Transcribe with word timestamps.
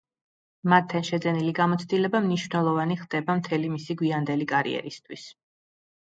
მათთან 0.71 1.03
შეძენილი 1.09 1.53
გამოცდილება 1.59 2.21
მნიშვნელოვანი 2.29 2.99
ხდება 3.03 3.37
მთელი 3.43 3.71
მისი 3.75 3.99
გვიანდელი 4.01 4.51
კარიერისთვის. 4.55 5.29